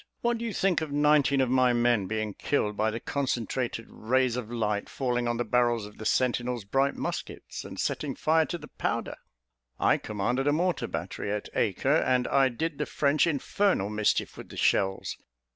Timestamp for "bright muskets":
6.65-7.63